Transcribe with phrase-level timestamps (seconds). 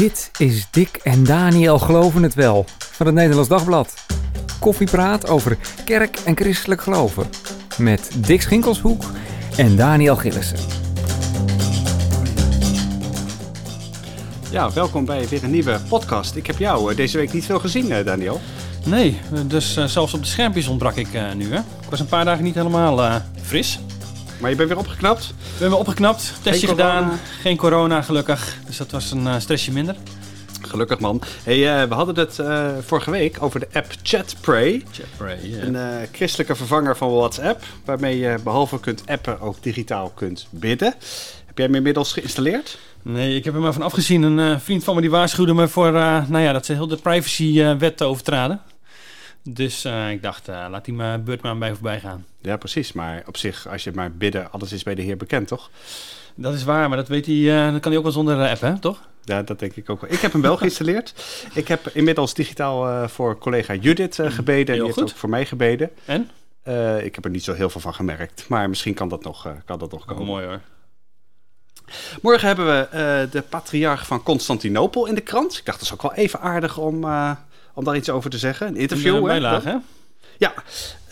[0.00, 3.94] Dit is Dick en Daniel Geloven het Wel van het Nederlands Dagblad.
[4.60, 7.26] Koffiepraat over kerk en christelijk geloven.
[7.78, 9.02] Met Dick Schinkelshoek
[9.56, 10.58] en Daniel Gillissen.
[14.50, 16.36] Ja, welkom bij weer een nieuwe podcast.
[16.36, 18.40] Ik heb jou eh, deze week niet veel gezien, eh, Daniel.
[18.84, 21.52] Nee, dus uh, zelfs op de schermpjes ontbrak ik nu.
[21.52, 21.58] Hè?
[21.58, 23.78] Ik was een paar dagen niet helemaal uh, fris.
[24.40, 25.24] Maar je bent weer opgeknapt?
[25.24, 27.02] Ik ben weer opgeknapt, testje Geen gedaan.
[27.02, 27.18] corona?
[27.40, 28.56] Geen corona gelukkig.
[28.66, 29.96] Dus dat was een stressje minder.
[30.62, 31.22] Gelukkig man.
[31.42, 32.38] Hey, we hadden het
[32.86, 34.82] vorige week over de app ChatPray.
[34.92, 35.62] ChatPray, yeah.
[35.62, 37.62] Een christelijke vervanger van WhatsApp.
[37.84, 40.94] Waarmee je behalve kunt appen ook digitaal kunt bidden.
[41.46, 42.78] Heb jij hem inmiddels geïnstalleerd?
[43.02, 44.22] Nee, ik heb er maar van afgezien.
[44.22, 48.02] Een vriend van me die waarschuwde me voor nou ja, dat ze heel de privacywet
[48.02, 48.60] overtraden.
[49.42, 52.24] Dus ik dacht, laat die maar beurt maar bij voorbij gaan.
[52.40, 52.92] Ja, precies.
[52.92, 55.70] Maar op zich, als je maar bidden, alles is bij de Heer bekend, toch?
[56.34, 58.78] Dat is waar, maar dat, weet hij, dat kan hij ook wel zonder app, hè?
[58.78, 59.08] toch?
[59.24, 60.10] Ja, dat denk ik ook wel.
[60.12, 61.14] Ik heb hem wel geïnstalleerd.
[61.54, 64.74] ik heb inmiddels digitaal voor collega Judith gebeden.
[64.74, 65.02] Heel die goed.
[65.02, 65.90] heeft ook voor mij gebeden.
[66.04, 66.30] En?
[67.04, 68.48] ik heb er niet zo heel veel van gemerkt.
[68.48, 70.22] Maar misschien kan dat nog, kan dat nog komen.
[70.22, 70.60] Oh, mooi hoor.
[72.22, 75.58] Morgen hebben we de patriarch van Constantinopel in de krant.
[75.58, 77.04] Ik dacht, dat is ook wel even aardig om,
[77.74, 78.66] om daar iets over te zeggen.
[78.66, 79.16] Een interview.
[79.16, 79.76] Een bijlage, hè?
[80.38, 80.54] Ja,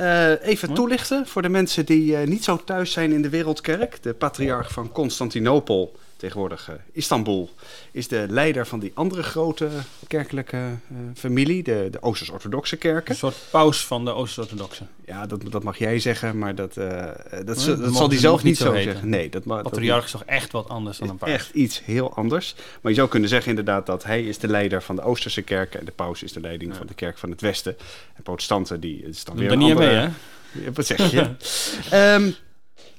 [0.00, 4.02] uh, even toelichten voor de mensen die niet zo thuis zijn in de Wereldkerk.
[4.02, 7.50] De patriarch van Constantinopel, tegenwoordig Istanbul,
[7.92, 9.68] is de leider van die andere grote
[10.06, 10.58] kerkelijke
[11.14, 13.10] familie, de, de Oosters-Orthodoxe kerken.
[13.10, 14.84] Een soort paus van de Oosters-Orthodoxe.
[15.06, 17.58] Ja, dat, dat mag jij zeggen, maar dat, uh, dat, dat,
[17.94, 19.08] zal hij zelf niet zo zeggen.
[19.08, 19.44] Nee, dat.
[19.44, 21.30] Patriarch is toch echt wat anders dan een paus?
[21.30, 22.54] Echt iets heel anders.
[22.80, 25.80] Maar je zou kunnen zeggen inderdaad dat hij is de leider van de Oosterse kerken
[25.80, 27.76] en de paus is de leiding van de kerk van het Westen.
[28.14, 29.86] En protestanten, die is dan weer er een andere...
[29.86, 30.72] mee, hè?
[30.72, 31.30] Wat zeg je?
[32.14, 32.34] um,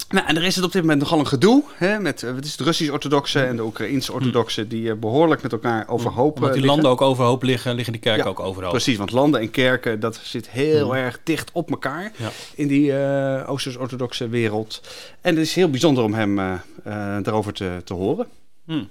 [0.09, 2.57] nou, en er is het op dit moment nogal een gedoe hè, met het is
[2.57, 6.69] de Russisch-orthodoxe en de Oekraïns-orthodoxe die uh, behoorlijk met elkaar overhoop Omdat die liggen.
[6.69, 8.71] landen ook overhoop liggen, liggen die kerken ja, ook overhoop.
[8.71, 10.93] Precies, want landen en kerken, dat zit heel mm.
[10.93, 12.29] erg dicht op elkaar ja.
[12.55, 14.81] in die uh, Oosters-orthodoxe wereld.
[15.21, 16.53] En het is heel bijzonder om hem uh,
[17.21, 18.27] daarover te, te horen.
[18.65, 18.89] Mm.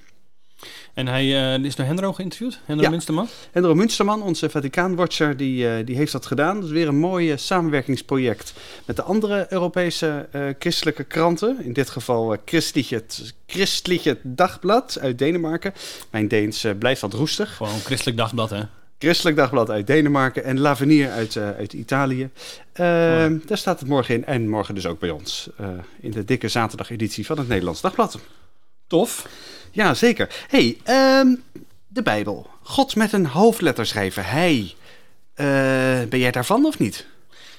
[0.95, 1.25] En hij
[1.59, 2.91] uh, is door Hendro geïnterviewd, Hendro ja.
[2.91, 3.29] Munsterman?
[3.53, 6.55] Hendro Munsterman, onze Vaticaanwatcher, die, uh, die heeft dat gedaan.
[6.55, 8.53] Dat is weer een mooi uh, samenwerkingsproject
[8.85, 11.65] met de andere Europese christelijke kranten.
[11.65, 13.05] In dit geval Christliche,
[13.47, 15.73] Christliche Dagblad uit Denemarken.
[16.11, 17.57] Mijn Deens blijft wat roestig.
[17.57, 18.63] Gewoon Christelijk Dagblad, hè?
[18.99, 22.31] Christelijk Dagblad uit Denemarken en L'Avenir uit, uit Italië.
[22.73, 22.87] Oh.
[23.47, 25.51] Daar staat het morgen in en morgen dus ook bij ons.
[26.01, 28.19] in de dikke zaterdageditie van het Nederlands Dagblad.
[28.88, 29.28] Tof.
[29.71, 30.44] Ja, zeker.
[30.49, 30.78] hey,
[31.21, 31.43] um,
[31.88, 32.50] de Bijbel.
[32.62, 34.25] God met een hoofdletter schrijven.
[34.25, 34.75] Hij.
[35.34, 37.06] Uh, ben jij daarvan of niet?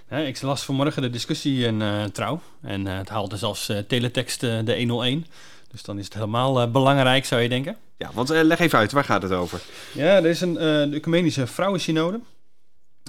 [0.09, 2.41] Ik las vanmorgen de discussie in uh, Trouw.
[2.62, 5.25] En uh, het haalde zelfs teletext de 101.
[5.72, 7.78] Dus dan is het helemaal belangrijk, zou je denken.
[7.97, 9.62] Ja, want leg even uit, waar gaat het over?
[9.94, 10.57] Ja, er is een
[10.94, 12.19] ecumenische vrouwensynode.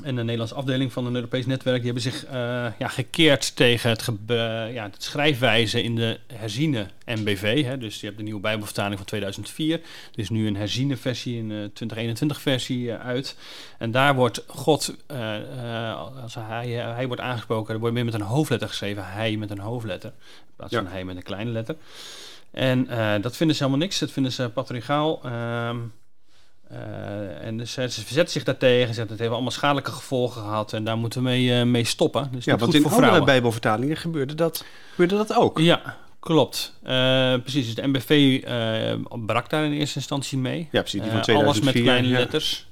[0.02, 2.32] En de Nederlandse afdeling van een Europees netwerk die hebben zich uh,
[2.78, 4.10] ja, gekeerd tegen het,
[4.72, 7.64] ja, het schrijfwijze in de herziene MBV.
[7.64, 7.78] Hè.
[7.78, 9.78] Dus je hebt de nieuwe Bijbelvertaling van 2004.
[9.78, 9.82] Er
[10.14, 13.36] is nu een herziene versie, een uh, 2021 versie uh, uit.
[13.78, 14.96] En daar wordt God,
[16.22, 19.06] als hij, hij wordt aangesproken, er wordt meer met een hoofdletter geschreven.
[19.06, 20.90] Hij met een hoofdletter, in plaats van ja.
[20.90, 21.76] hij met een kleine letter.
[22.50, 22.84] En
[23.20, 23.98] dat vinden ze helemaal niks.
[23.98, 25.20] Dat vinden ze patriarchaal.
[26.72, 28.94] Uh, en dus, ze verzetten zich daartegen.
[28.94, 30.72] Ze het heeft allemaal schadelijke gevolgen gehad.
[30.72, 32.28] En daar moeten we mee, uh, mee stoppen.
[32.32, 33.24] Dus ja, want in andere vrouwen.
[33.24, 35.58] bijbelvertalingen gebeurde dat, gebeurde dat ook.
[35.58, 36.74] Ja, klopt.
[36.82, 36.88] Uh,
[37.34, 37.66] precies.
[37.66, 38.40] Dus de MBV
[39.26, 40.68] brak daar in eerste instantie mee.
[40.70, 41.00] Ja, precies.
[41.00, 41.36] Die van 2004.
[41.36, 42.18] alles met kleine ja.
[42.18, 42.68] letters.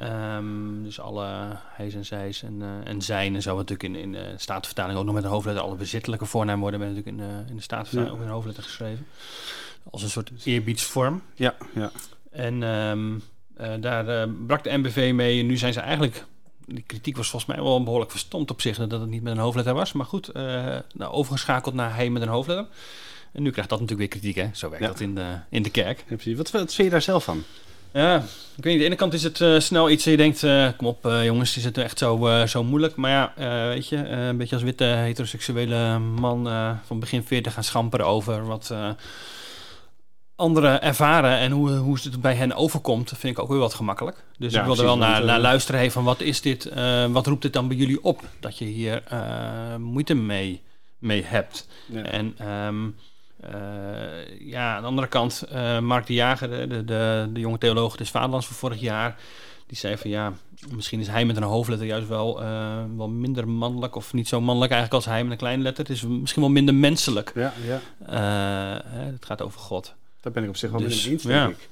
[0.00, 3.56] Um, dus alle hij's en zij's en, en zijn en zo.
[3.56, 5.64] Natuurlijk in, in de statenvertaling ook nog met een hoofdletter.
[5.64, 8.12] Alle bezittelijke voornaam worden natuurlijk in, in de statenvertaling ja.
[8.12, 9.06] ook met een hoofdletter geschreven.
[9.90, 11.22] Als een soort eerbiedsvorm.
[11.34, 11.90] Ja, ja.
[12.36, 13.22] En um,
[13.60, 15.40] uh, daar uh, brak de MBV mee.
[15.40, 16.24] En nu zijn ze eigenlijk.
[16.66, 19.38] Die kritiek was volgens mij wel behoorlijk verstomd op zich dat het niet met een
[19.38, 19.92] hoofdletter was.
[19.92, 20.42] Maar goed, uh,
[20.94, 22.66] nou, overgeschakeld naar hij met een hoofdletter.
[23.32, 24.48] En nu krijgt dat natuurlijk weer kritiek, hè?
[24.52, 24.90] Zo werkt Ja.
[24.90, 25.98] dat in de, in de kerk.
[26.08, 26.36] Ja, precies.
[26.36, 27.42] Wat, wat vind je daar zelf van?
[27.92, 28.16] Ja,
[28.56, 28.72] ik weet niet.
[28.72, 31.24] Aan de ene kant is het eh, snel iets je denkt, eh, kom op eh,
[31.24, 32.96] jongens, is het echt zo, eh, zo moeilijk?
[32.96, 37.24] Maar ja, eh, weet je, eh, een beetje als witte heteroseksuele man eh, van begin
[37.24, 38.88] 40 gaan schamperen over wat eh,
[40.36, 44.24] anderen ervaren en hoe, hoe het bij hen overkomt, vind ik ook weer wat gemakkelijk.
[44.38, 46.66] Dus Ja, ik wil er wel naar, eh, naar luisteren hey, van wat is dit,
[46.66, 48.22] eh, wat roept dit dan bij jullie op?
[48.40, 50.62] Dat je hier eh, moeite mee,
[50.98, 51.68] mee hebt.
[51.86, 52.02] Ja.
[52.02, 52.86] En ehm,
[53.40, 57.58] eh, ja, aan de andere kant, eh, Mark de Jager, de, de, de, de jonge
[57.58, 59.16] theoloog des Vaderlands van vorig jaar,
[59.66, 60.32] die zei van ja,
[60.70, 64.40] misschien is hij met een hoofdletter juist wel, eh, wel minder mannelijk, of niet zo
[64.40, 65.84] mannelijk eigenlijk als hij met een kleine letter.
[65.84, 67.32] Het is misschien wel minder menselijk.
[67.34, 67.80] Ja, ja.
[68.06, 69.94] Eh, het gaat over God.
[70.20, 71.44] Daar ben ik op zich wel met Dus, hem eens, ja.
[71.46, 71.68] denk ik.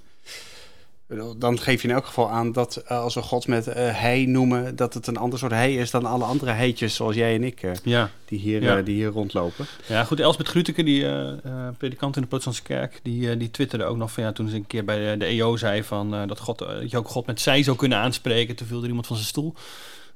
[1.39, 4.25] Dan geef je in elk geval aan dat eh, als we God met eh, hij
[4.27, 7.45] noemen, dat het een ander soort hij is dan alle andere heitjes zoals jij en
[7.45, 8.83] ik, eh, Ja, die, hier, Ja.
[8.83, 9.67] die hier rondlopen.
[9.87, 10.21] ja goed.
[10.21, 13.97] Elsbeth Gruteke, die eh, eh, predikant in de Protestantse kerk, die, eh, die twitterde ook
[13.97, 16.39] nog van ja, toen ze een keer bij de, de EO zei van eh, dat,
[16.39, 18.57] God, dat je ook God met zij zou kunnen aanspreken.
[18.57, 19.55] Toen viel er iemand van zijn stoel.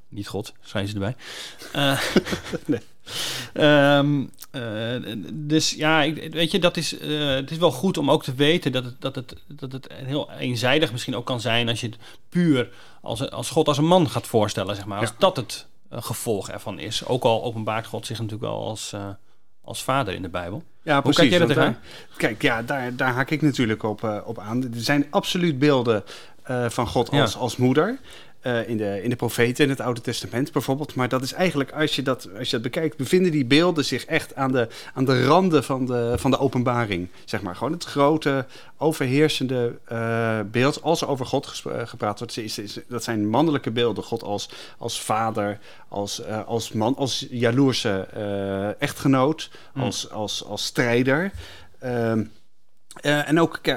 [0.08, 1.16] Niet God, schrijven ze erbij.
[1.72, 2.00] Eh,
[2.66, 2.80] Nee.
[3.52, 8.10] ehm, eh, dus ja, ik, weet je, dat is, eh, het is wel goed om
[8.10, 11.68] ook te weten dat het, dat, het, dat het heel eenzijdig misschien ook kan zijn
[11.68, 11.96] als je het
[12.28, 12.68] puur
[13.02, 15.00] als, als God als een man gaat voorstellen, zeg maar.
[15.00, 15.14] Als Ja.
[15.18, 17.04] dat het gevolg ervan is.
[17.06, 18.92] Ook al openbaart God zich natuurlijk wel als,
[19.62, 20.62] als vader in de Bijbel.
[20.82, 21.72] Ja, Hoe kijk jij want tegenaan?
[21.72, 24.62] daar- Kijk, ja, daar, daar haak ik natuurlijk op, op aan.
[24.62, 26.04] Er zijn absoluut beelden
[26.68, 27.20] van God Ja.
[27.20, 27.98] als, als moeder.
[28.40, 30.94] Eh, in, de, in de profeten in het Oude Testament bijvoorbeeld.
[30.94, 34.04] Maar dat is eigenlijk, als je dat, als je dat bekijkt, bevinden die beelden zich
[34.04, 37.08] echt aan de, aan de randen van de, van de openbaring.
[37.24, 38.46] Zeg maar gewoon het grote,
[38.76, 40.82] overheersende eh, beeld.
[40.82, 44.04] Als er over God eh, gepraat wordt, is, is, dat zijn mannelijke beelden.
[44.04, 45.58] God als, als vader,
[45.88, 48.06] als, als man, als jaloerse
[48.78, 49.82] echtgenoot, Hmm.
[49.82, 51.32] als, als, als strijder.
[51.78, 52.24] Ehm,
[53.00, 53.76] eh, en ook, eh,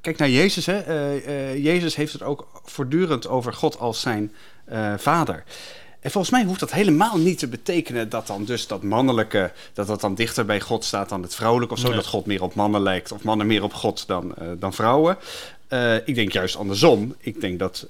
[0.00, 0.66] kijk naar Jezus.
[0.66, 0.78] Hè.
[0.78, 4.32] Eh, Jezus heeft het ook voortdurend over God als zijn
[4.96, 5.44] vader.
[6.00, 9.86] En volgens mij hoeft dat helemaal niet te betekenen dat dan dus dat mannelijke, dat
[9.86, 11.86] dat dan dichter bij God staat dan het vrouwelijke of zo.
[11.86, 11.96] Nee.
[11.96, 15.16] Dat God meer op mannen lijkt of mannen meer op God dan, dan vrouwen.
[16.04, 17.14] Ik denk juist andersom.
[17.18, 17.86] Ik denk dat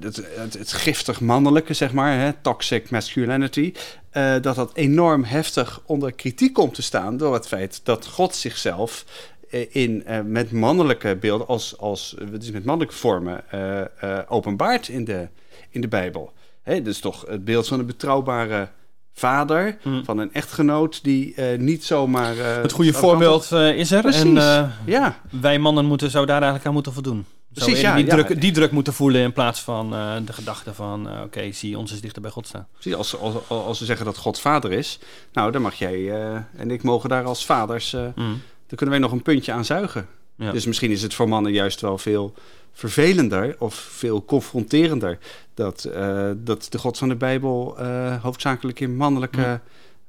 [0.00, 3.72] het, het, het giftig mannelijke, zeg maar, hè, toxic masculinity,
[4.10, 8.34] eh, dat dat enorm heftig onder kritiek komt te staan door het feit dat God
[8.34, 9.04] zichzelf
[9.50, 14.18] eh, in, eh, met mannelijke beelden, als, als, eh, dus met mannelijke vormen, eh, eh,
[14.28, 15.28] openbaart in de,
[15.70, 16.32] in de Bijbel.
[16.62, 18.68] Hè, dus toch het beeld van een betrouwbare
[19.14, 20.04] vader, Mm.
[20.04, 22.38] van een echtgenoot die eh, niet zomaar...
[22.38, 24.00] eh, Het goede voorbeeld eh, is er.
[24.02, 24.20] Precies.
[24.22, 27.24] En eh, Ja, wij mannen moeten, zo daar eigenlijk aan moeten voldoen.
[27.64, 28.10] Precies, ja, die, ja.
[28.14, 31.08] druk, die druk moeten voelen in plaats van eh, de gedachte van...
[31.10, 32.66] eh, oké, zie ons eens dichter bij God staan.
[32.72, 32.94] precies.
[32.94, 34.98] Als, als, als ze zeggen dat God vader is,
[35.32, 37.92] nou, dan mag jij eh, en ik mogen daar als vaders...
[37.92, 38.40] Mm.
[38.66, 40.06] dan kunnen wij nog een puntje aan zuigen.
[40.36, 40.52] Ja.
[40.52, 42.34] Dus misschien is het voor mannen juist wel veel
[42.72, 45.18] vervelender of veel confronterender
[45.54, 45.88] dat,
[46.36, 47.76] dat de God van de Bijbel
[48.22, 49.60] hoofdzakelijk in mannelijke, Ja.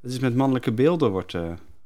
[0.02, 1.34] dat is met mannelijke beelden wordt,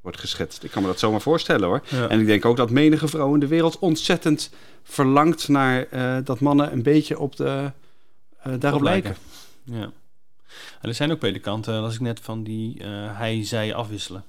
[0.01, 0.63] wordt geschetst.
[0.63, 1.81] Ik kan me dat zomaar voorstellen hoor.
[1.89, 2.07] Ja.
[2.07, 4.49] En ik denk ook dat menige vrouw in de wereld ontzettend
[4.83, 7.71] verlangt naar eh, dat mannen een beetje op de,
[8.37, 9.15] eh, daarop lijken.
[9.63, 9.91] Ja.
[10.81, 14.23] En er zijn ook predikanten, als ik net van die eh, hij-zij afwisselen.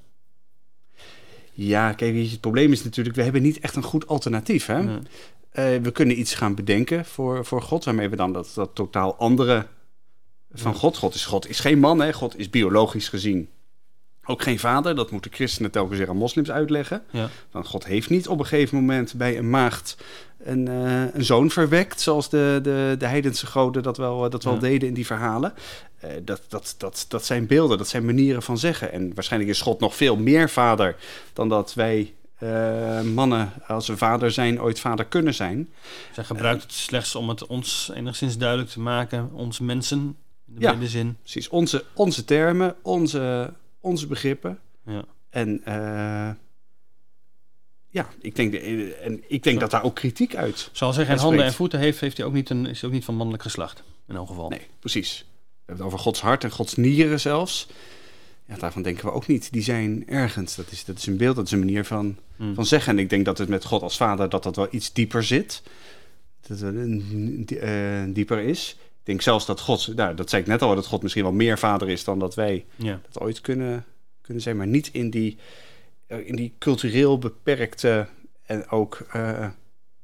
[1.53, 4.65] Ja, kijk, het probleem is natuurlijk, we hebben niet echt een goed alternatief.
[4.65, 4.77] Hè?
[4.77, 4.99] Ja.
[5.49, 9.15] Eh, we kunnen iets gaan bedenken voor, voor God, waarmee we dan dat, dat totaal
[9.15, 9.67] andere
[10.51, 10.77] van Ja.
[10.77, 10.97] God.
[10.97, 12.13] God is, God is geen man, hè?
[12.13, 13.49] God is biologisch gezien
[14.25, 14.95] ook geen vader.
[14.95, 17.03] Dat moeten christenen telkens weer aan moslims uitleggen.
[17.11, 17.29] Ja.
[17.51, 19.97] Want God heeft niet op een gegeven moment bij een maagd
[20.43, 24.53] een, eh, een zoon verwekt, zoals de, de, de heidense goden dat wel, dat wel
[24.53, 24.59] Ja.
[24.59, 25.53] deden in die verhalen.
[25.99, 28.91] Eh, dat, dat, dat, dat zijn beelden, dat zijn manieren van zeggen.
[28.91, 30.95] En waarschijnlijk is God nog veel meer vader
[31.33, 35.69] dan dat wij eh, mannen, als we vader zijn, ooit vader kunnen zijn.
[36.13, 39.99] Zij gebruikt het slechts om het ons enigszins duidelijk te maken, ons mensen,
[40.47, 40.85] in de Ja.
[40.85, 41.17] zin.
[41.21, 43.53] Precies, onze, onze termen, onze,
[43.83, 44.59] onze begrippen.
[44.85, 45.05] Ja.
[45.29, 46.29] En eh,
[47.89, 50.69] ja, ik denk, de- en ik denk dat daar ook kritiek uit.
[50.71, 52.91] Zoals hij geen Dat handen en voeten heeft, heeft hij ook niet een, is ook
[52.91, 53.83] niet van mannelijk geslacht.
[54.07, 54.49] In elk geval.
[54.49, 55.17] Nee, precies.
[55.19, 55.25] We
[55.65, 57.67] hebben het over Gods hart en Gods nieren zelfs.
[58.47, 59.51] Ja, daarvan denken we ook niet.
[59.51, 60.55] Die zijn ergens.
[60.55, 62.55] Dat is, dat is een beeld, dat is een manier van, Hmm.
[62.55, 62.93] van zeggen.
[62.97, 65.61] En ik denk dat het met God als vader dat dat wel iets dieper zit.
[66.47, 68.77] Dat het een, eh, dieper is.
[69.03, 71.31] Ik denk zelfs dat God, nou, dat zei ik net al, dat God misschien wel
[71.31, 72.99] meer vader is dan dat wij Ja.
[73.11, 73.85] dat ooit kunnen,
[74.21, 74.57] kunnen zijn.
[74.57, 75.37] Maar niet in die,
[76.07, 78.07] eh, in die cultureel beperkte
[78.45, 79.47] en ook eh,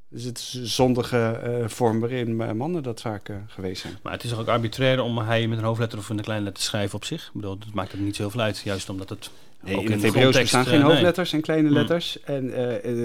[0.08, 3.98] dus het zondige eh, vorm waarin mannen dat vaak geweest zijn.
[4.02, 6.62] Maar het is toch ook arbitrair om hij met een hoofdletter of een kleine letter
[6.62, 7.26] te schrijven op zich.
[7.26, 8.60] Ik bedoel, dat maakt het niet zo heel veel uit.
[8.64, 9.30] Juist omdat het
[9.62, 10.90] Nee, ook in het de Hebreeuws grondtekst, bestaan geen nee.
[10.90, 11.76] hoofdletters en kleine Hmm.
[11.76, 12.20] letters.
[12.20, 12.46] En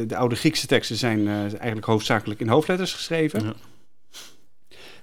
[0.08, 3.44] de oude Griekse teksten zijn eigenlijk hoofdzakelijk in hoofdletters geschreven.
[3.44, 3.54] Ja.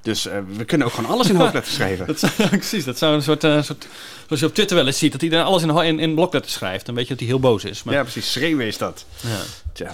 [0.03, 2.07] Dus eh, we kunnen ook gewoon alles in hoofdletters schrijven.
[2.07, 3.87] Dat zou, precies, dat zou een soort, eh, soort...
[4.27, 6.87] Zoals je op Twitter wel eens ziet, dat iedereen alles in, in, in blokletters schrijft.
[6.87, 7.83] Dan weet je dat hij heel boos is.
[7.83, 8.33] Maar, Ja, precies.
[8.33, 9.05] Schreeuwen is dat.
[9.21, 9.39] ja.
[9.73, 9.93] Tja.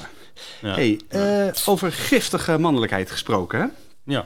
[0.62, 0.74] Ja.
[0.74, 3.60] Hey, eh, over giftige mannelijkheid gesproken.
[3.60, 3.66] Hè?
[4.04, 4.24] Ja.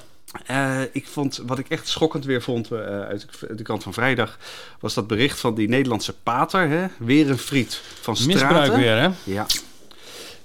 [0.93, 4.39] Ik vond, wat ik echt schokkend weer vond eh, uit de- kant van vrijdag,
[4.81, 6.87] was dat bericht van die Nederlandse pater, hè?
[6.99, 8.41] weer een friet van Straten.
[8.41, 9.09] Misbruik weer, hè?
[9.25, 9.47] Ja.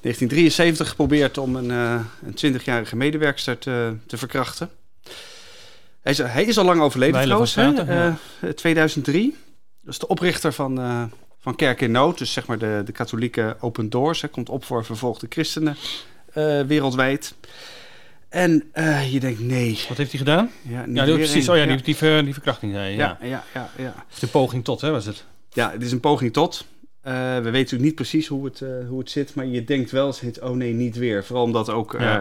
[0.02, 4.70] 1973 geprobeerd om een, eh, een 20-jarige medewerkster te, te verkrachten.
[6.08, 7.72] Hij is, hij is al lang overleden trouwens, hè?
[7.72, 9.36] Straten, Eh, 2003.
[9.82, 11.04] Dat is de oprichter van, eh,
[11.40, 14.22] van Kerk in Nood, dus zeg maar de, de katholieke Open Doors.
[14.22, 15.76] Hij komt op voor vervolgde christenen
[16.34, 17.34] eh, wereldwijd.
[18.30, 19.80] En eh, je denkt, nee.
[19.88, 20.52] Wat heeft hij gedaan?
[20.62, 21.48] Ja, Ja, precies.
[21.48, 21.54] een.
[21.54, 22.96] Oh ja, die, die, ver- die verkrachting zei.
[22.96, 23.18] Ja.
[23.22, 24.06] ja, ja, ja, ja.
[24.20, 25.24] De poging tot, hè, was het?
[25.54, 26.66] Ja, het is een poging tot.
[27.08, 29.92] Eh, we weten natuurlijk niet precies hoe het, eh, hoe het zit, maar je denkt
[29.92, 31.24] wel eens, oh nee, niet weer.
[31.24, 32.18] Vooral omdat ook eh,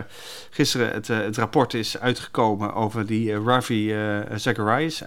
[0.50, 3.94] gisteren het, het rapport is uitgekomen over die Ravi
[4.34, 5.02] Zacharias,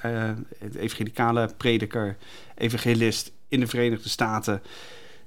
[0.57, 2.15] het evangelicale prediker,
[2.57, 4.62] evangelist in de Verenigde Staten.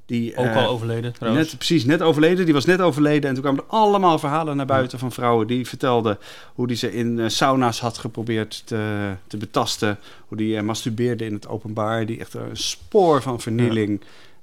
[0.07, 1.47] Die, Ook al overleden, trouwens.
[1.47, 2.45] Net, precies, net overleden.
[2.45, 3.29] Die was net overleden.
[3.29, 6.19] En toen kwamen er allemaal verhalen naar buiten van vrouwen die vertelden
[6.55, 9.99] hoe die ze in sauna's had geprobeerd te, te betasten.
[10.29, 12.07] Hoe die masturbeerde in het openbaar.
[12.07, 14.01] Die echt een spoor van vernieling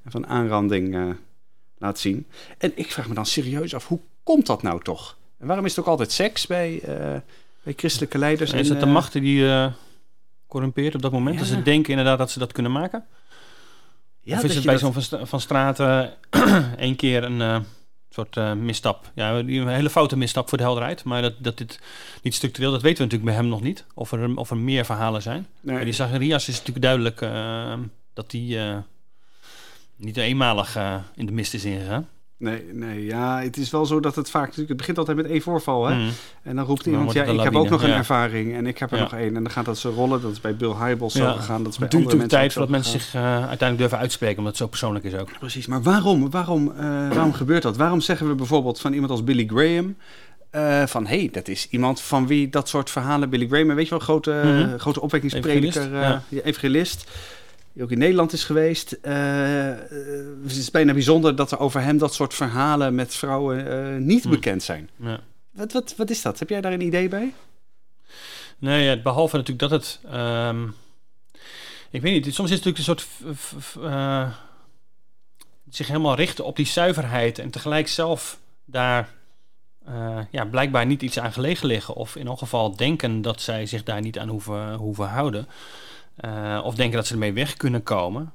[0.10, 1.08] van aanranding eh,
[1.78, 2.28] laat zien.
[2.58, 5.18] En ik vraag me dan serieus af, hoe komt dat nou toch?
[5.38, 7.20] En waarom is het ook altijd seks bij, eh,
[7.64, 8.54] bij christelijke leiders?
[8.54, 9.72] is en, het de eh, macht die eh
[10.48, 11.36] corrumpeert op dat moment?
[11.36, 11.42] Ja.
[11.42, 13.06] Dat ze denken inderdaad dat ze dat kunnen maken?
[14.22, 16.14] Ja, of dat is het bij dat- zo'n van, Stra- van Straten
[16.78, 17.64] één keer een
[18.10, 19.12] soort eh, misstap?
[19.16, 21.04] Ja, een hele foute misstap voor de helderheid.
[21.04, 21.80] Maar dat, dat dit
[22.22, 23.86] niet structureel, dat weten we natuurlijk bij hem nog niet.
[23.94, 25.48] Of er, of er meer verhalen zijn.
[25.62, 25.84] Nee.
[25.84, 27.20] Die Zacharias is natuurlijk duidelijk
[28.14, 28.58] dat die
[30.00, 32.08] niet eenmalig eh, in de mist is ingegaan.
[32.38, 34.42] Nee, nee, ja, het is wel zo dat het vaak...
[34.42, 35.96] natuurlijk- Het begint altijd met één voorval, hè?
[35.96, 36.10] Mm.
[36.44, 37.96] En dan roept iemand, ja, ik heb ook nog een ja.
[37.96, 39.04] ervaring en ik heb er Ja.
[39.04, 39.36] nog één.
[39.36, 40.22] En dan gaat dat zo rollen.
[40.22, 41.64] Dat is bij Bill Hybels zo gegaan.
[41.64, 43.98] Dat is bij Het duurt andere natuurlijk tijd mensen voordat mensen zich eh, uiteindelijk durven
[43.98, 45.30] uitspreken, omdat het zo persoonlijk is ook.
[45.40, 47.78] Precies, maar waarom, waarom, eh, waarom gebeurt dat?
[47.78, 49.96] Waarom zeggen we bijvoorbeeld van iemand als Billy Graham...
[50.88, 53.30] van, hé, hey, dat is iemand van wie dat soort verhalen...
[53.30, 54.78] Billy Graham, weet je wel, grote, Mhm.
[54.78, 57.10] grote opwekkingsprediker, evangelist...
[57.80, 58.92] Die ook in Nederland is geweest.
[58.92, 59.80] Eh, eh,
[60.44, 64.24] het is bijna bijzonder dat er over hem dat soort verhalen met vrouwen eh, niet
[64.24, 64.30] Hm.
[64.30, 64.90] bekend zijn.
[64.96, 65.20] Ja.
[65.52, 66.40] Wat, wat, wat is dat?
[66.40, 67.34] Heb jij daar een idee bij?
[68.58, 70.00] Nee, ja, behalve natuurlijk dat het.
[70.12, 70.68] ehm,
[71.90, 73.02] ik weet niet, soms is het natuurlijk een soort.
[73.02, 73.78] f- f- f-
[75.70, 79.10] zich helemaal richten op die zuiverheid en tegelijk zelf daar.
[80.32, 81.96] ja, blijkbaar niet iets aan gelegen liggen.
[81.96, 85.48] Of in elk geval denken dat zij zich daar niet aan hoeven, hoeven houden.
[86.20, 88.34] Eh, of denken dat ze ermee weg kunnen komen.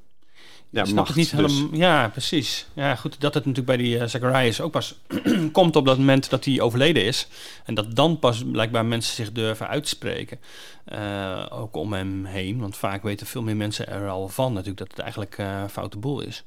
[0.70, 1.52] Ja, Ik snap het niet dus.
[1.52, 1.78] helemaal.
[1.78, 2.66] Ja, precies.
[2.72, 5.00] Ja, goed, dat het natuurlijk bij die eh, Zacharias ook pas
[5.52, 7.28] komt op dat moment dat hij overleden is.
[7.64, 10.38] En dat dan pas blijkbaar mensen zich durven uitspreken.
[10.84, 12.58] Eh, ook om hem heen.
[12.60, 15.98] Want vaak weten veel meer mensen er al van natuurlijk dat het eigenlijk eh foute
[15.98, 16.44] boel is.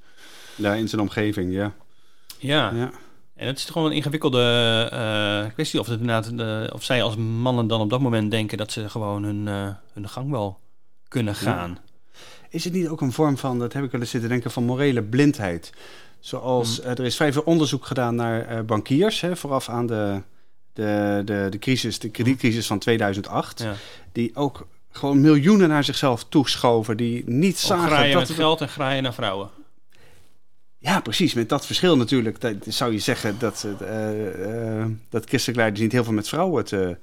[0.56, 1.74] Ja, in zijn omgeving, ja.
[2.38, 2.92] Ja, ja.
[3.36, 7.68] en het is gewoon een ingewikkelde kwestie of, het inderdaad, de, of zij als mannen
[7.68, 9.48] dan op dat moment denken dat ze gewoon hun,
[9.94, 10.60] hun gang wel
[11.08, 11.78] kunnen gaan.
[12.50, 14.64] Is het niet ook een vorm van, dat heb ik wel eens zitten denken, van
[14.64, 15.70] morele blindheid?
[16.20, 16.86] Zoals, Mm.
[16.86, 20.22] eh, er is vrij veel onderzoek gedaan naar eh, bankiers, hè, vooraf aan de,
[20.74, 23.60] de, de, de crisis, de kredietcrisis van 2008.
[23.60, 23.74] Ja.
[24.12, 28.62] Die ook gewoon miljoenen naar zichzelf toeschoven, die niet zagen graaien dat met het- geld
[28.62, 29.50] en graaien naar vrouwen.
[30.80, 31.34] Ja, precies.
[31.34, 32.42] Met dat verschil natuurlijk.
[32.42, 36.98] Dat, zou je zeggen dat, eh, dat christelijke leiders niet heel veel met vrouwen te,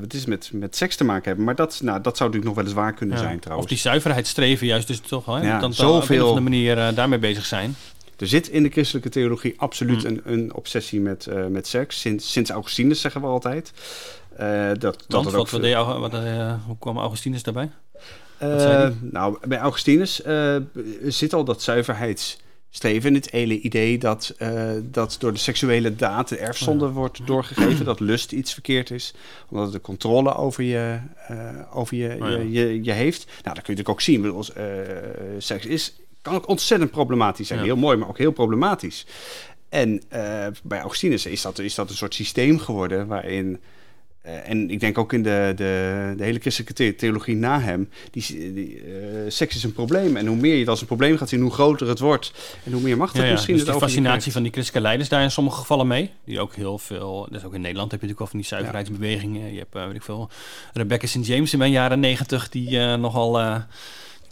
[0.00, 1.44] wat is met, met seks te maken hebben.
[1.44, 3.22] Maar dat, nou, dat zou natuurlijk nog wel eens waar kunnen Ja.
[3.22, 3.68] zijn Of trouwens.
[3.68, 5.26] die zuiverheid streven juist dus toch.
[5.26, 5.32] Hè?
[5.46, 5.96] Ja, dan zoveel-
[6.26, 7.74] op een of manier eh, daarmee bezig zijn.
[8.16, 10.06] Er zit in de christelijke theologie absoluut Mm.
[10.08, 12.00] een, een obsessie met, met seks.
[12.00, 13.72] Sinds, sinds Augustinus zeggen we altijd.
[14.38, 16.12] Dat, dat Want wat, ook wat deed, wat,
[16.66, 17.70] hoe kwam Augustinus daarbij?
[18.38, 18.96] Die?
[19.00, 20.22] nou, bij Augustinus
[21.06, 22.41] zit al dat zuiverheidsstreven.
[22.80, 27.84] En het hele idee dat, eh, dat door de seksuele daad de erfzonde wordt doorgegeven.
[27.84, 29.14] dat lust iets verkeerd is.
[29.48, 30.98] Omdat het de controle over je,
[31.28, 31.38] eh,
[31.72, 32.36] over je, Oh ja.
[32.36, 33.24] je, je, je heeft.
[33.24, 34.22] Nou, dat kun je natuurlijk ook zien.
[34.22, 34.64] Bedoel, eh,
[35.38, 37.58] seks is, kan ook ontzettend problematisch zijn.
[37.58, 37.64] Ja.
[37.64, 39.06] Heel mooi, maar ook heel problematisch.
[39.68, 40.02] En
[40.62, 43.60] bij Augustinus is dat, is dat een soort systeem geworden waarin.
[44.22, 47.88] Eh, en ik denk ook in de, de, de hele christelijke the- theologie na hem.
[48.10, 48.84] Die, die, eh,
[49.28, 50.16] seks is een probleem.
[50.16, 52.32] En hoe meer je het als een probleem gaat zien, hoe groter het wordt.
[52.64, 53.32] En hoe meer macht het Ja, ja.
[53.32, 56.10] misschien Dus je fascinatie van die christelijke leiders daar in sommige gevallen mee.
[56.24, 59.52] Die ook heel veel, dus ook in Nederland heb je natuurlijk wel van die zuiverheidsbewegingen.
[59.52, 60.30] Je hebt, eh, weet ik veel,
[60.72, 61.26] Rebecca St.
[61.26, 63.40] James in mijn jaren negentig, die nogal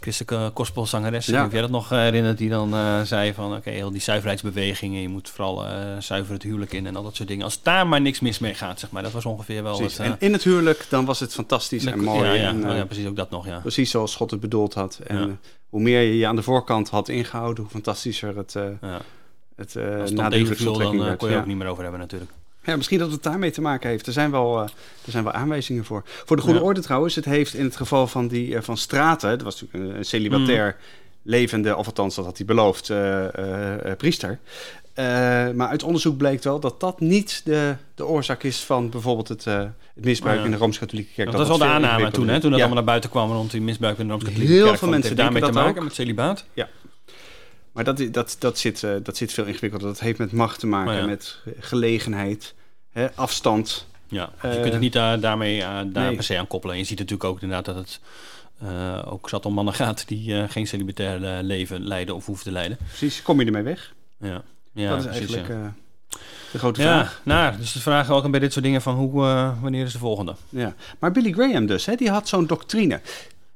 [0.01, 1.41] christelijke gospelzangeres, Ja.
[1.41, 5.09] heb jij dat nog herinnerd, die dan eh, zei van, oké, heel die zuiverheidsbewegingen, je
[5.09, 7.43] moet vooral eh zuiver het huwelijk in en al dat soort dingen.
[7.43, 9.97] Als daar maar niks mis mee gaat, zeg maar, dat was ongeveer wel Precies.
[9.97, 10.05] het...
[10.07, 12.25] eh, en in het huwelijk, dan was het fantastisch en mooi.
[12.27, 13.59] Ja, ja, en, oh, eh, ja, precies, ook dat nog, ja.
[13.59, 14.99] Precies zoals God het bedoeld had.
[15.07, 15.25] En eh,
[15.69, 18.99] hoe meer je je aan de voorkant had ingehouden, hoe fantastischer het, eh ja.
[19.55, 22.01] het eh Als het dan tegenviel, dan eh, kon je ook niet meer over hebben
[22.01, 22.31] natuurlijk.
[22.63, 24.07] Ja, misschien dat het daarmee te maken heeft.
[24.07, 24.63] Er zijn wel, eh,
[25.05, 26.03] er zijn wel aanwijzingen voor.
[26.25, 26.65] Voor de goede Ja.
[26.65, 29.97] orde trouwens, het heeft in het geval van, die, eh, van Straten, dat was natuurlijk
[29.97, 30.85] een, celibatair Mm.
[31.23, 33.25] levende, of althans dat had hij beloofd, eh,
[33.97, 34.39] priester.
[35.55, 39.43] Maar uit onderzoek bleek wel dat dat niet de, de oorzaak is van bijvoorbeeld het,
[39.43, 39.69] het
[40.05, 40.45] misbruik ja.
[40.45, 41.27] in de Rooms-Katholieke Kerk.
[41.31, 42.65] Dat, was wel de veel aanname toen, hè, toen dat Ja.
[42.65, 44.77] allemaal naar buiten kwam rond die misbruik in de Rooms-Katholieke Heel Kerk.
[44.77, 46.45] veel Want het mensen daarmee te maken met celibaat.
[47.71, 49.87] Maar dat, dat, dat, zit, eh, dat zit veel ingewikkelder.
[49.87, 51.05] Dat heeft met macht te maken, ja.
[51.05, 52.53] met gelegenheid.
[52.91, 53.87] hè, afstand.
[54.07, 56.15] Ja, dus je Eh, kunt het niet daar, daarmee eh, daar nee.
[56.15, 56.75] per se aan koppelen.
[56.75, 57.99] En je ziet natuurlijk ook inderdaad dat het
[58.61, 62.45] eh, ook zat om mannen gaat die eh, geen celibatair eh, leven leiden of hoeven
[62.45, 62.77] te leiden.
[62.87, 63.93] Precies, kom je ermee weg?
[64.19, 64.41] Ja,
[64.73, 65.65] ja dat is precies, eigenlijk ja.
[65.65, 66.19] eh,
[66.51, 67.21] de grote Ja, vraag.
[67.23, 69.97] nou, dus de vraag ook bij dit soort dingen van hoe, eh, wanneer is de
[69.97, 70.35] volgende?
[70.49, 70.73] Ja.
[70.99, 73.01] Maar Billy Graham dus, hè, die had zo'n doctrine.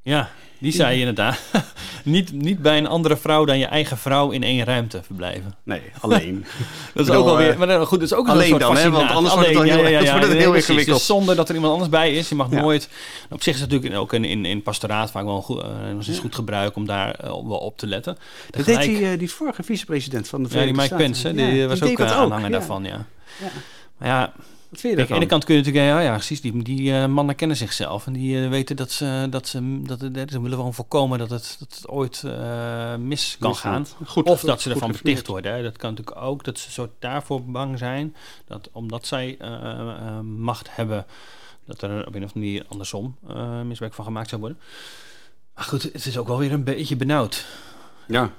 [0.05, 1.39] Ja, die zei inderdaad,
[2.03, 5.55] niet, niet bij een andere vrouw dan je eigen vrouw in één ruimte verblijven.
[5.63, 6.45] Nee, alleen.
[6.93, 8.61] Dat is bedoel, ook wel weer, eh, maar goed, dat is ook alleen een soort
[8.61, 10.97] dan, hè, want anders wordt het Alleen, heel- ja, ja, ja, wordt het heel ingewikkeld.
[10.97, 12.89] Dus zonder dat er iemand anders bij is, je mag nooit.
[13.29, 16.07] Op zich is het natuurlijk ook in, in, in pastoraat vaak wel goed, eh, nog
[16.07, 18.17] eens goed gebruik om daar eh, wel op te letten.
[18.49, 21.31] Dat deed die, eh, die vorige vicepresident van de ja, die Verenigde Mike Staten.
[21.33, 23.05] Pence, hè, die was deed ook eh, aanhanger daarvan, ja.
[23.41, 23.47] Ja.
[23.97, 24.33] Maar ja,
[24.81, 27.35] Kijk, aan de ene kant kun je natuurlijk, ja, ja precies, die, die eh, mannen
[27.35, 30.73] kennen zichzelf en die eh, weten dat ze, dat ze, dat het, ze willen gewoon
[30.73, 33.85] voorkomen dat het, dat het ooit eh, mis kan gaan.
[34.05, 35.53] Goed, of goed- dat ze ervan beticht worden.
[35.53, 35.63] Hè.
[35.63, 38.15] Dat kan natuurlijk ook, dat ze zo daarvoor bang zijn,
[38.47, 41.05] dat omdat zij eh, eh, macht hebben,
[41.65, 44.59] dat er op een of andere manier andersom eh, misbruik van gemaakt zou worden.
[45.55, 47.45] Maar goed, het is ook wel weer een beetje benauwd.
[48.07, 48.31] Ja,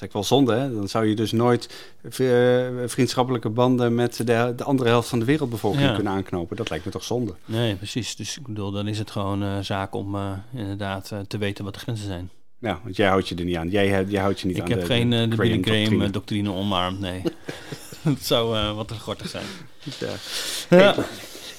[0.00, 0.54] dat is wel zonde.
[0.54, 0.74] Hè?
[0.74, 1.68] Dan zou je dus nooit
[2.02, 5.94] eh, vriendschappelijke banden met de, de andere helft van de wereldbevolking Ja.
[5.94, 6.56] kunnen aanknopen.
[6.56, 7.34] Dat lijkt me toch zonde.
[7.44, 8.16] Nee, precies.
[8.16, 11.74] Dus ik bedoel, dan is het gewoon eh, zaak om eh, inderdaad te weten wat
[11.74, 12.30] de grenzen zijn.
[12.58, 13.68] Ja, want jij houdt je er niet aan.
[13.68, 15.82] Jij, hebt- jij houdt je niet Ik aan heb de, geen eh, de Billy Graham
[15.84, 16.10] doctrine.
[16.10, 17.22] doctrine omarmd, nee.
[18.02, 19.44] dat zou wat te gortig zijn.
[20.00, 20.76] Ja.
[20.78, 20.94] Ja.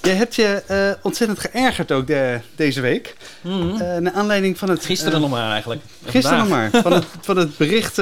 [0.02, 3.16] Jij hebt je eh, ontzettend geërgerd ook de, deze week.
[3.44, 3.50] Eh
[3.98, 4.86] naar aanleiding van het...
[4.86, 5.82] Gisteren eh, nog maar eigenlijk.
[6.06, 6.70] Gisteren nog maar.
[6.72, 8.02] Van het, van het bericht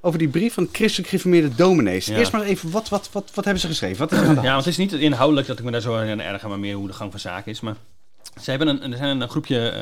[0.00, 2.06] over die brief van het christelijk gereformeerde dominees.
[2.06, 2.16] Ja.
[2.16, 3.98] Eerst maar even, wat, wat, wat, wat hebben ze geschreven?
[3.98, 5.80] Wat is er aan de Ja, want het is niet inhoudelijk dat ik me daar
[5.80, 7.60] zo aan erger, maar meer hoe de gang van zaken is.
[7.60, 7.76] Maar
[8.42, 9.72] ze hebben een, er zijn een groepje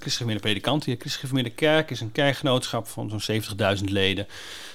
[0.00, 0.98] gereformeerde predikanten.
[1.32, 3.42] De kerk is een kerkgenootschap van zo'n
[3.78, 4.26] 70.000 leden.